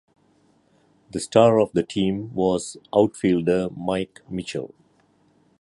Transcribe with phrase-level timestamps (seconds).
[1.11, 4.73] The star of the team was outfielder Mike Mitchell.